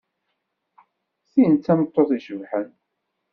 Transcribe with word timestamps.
Tin 1.31 1.51
d 1.55 1.61
tameṭṭut 1.65 2.09
icebḥen. 2.17 2.69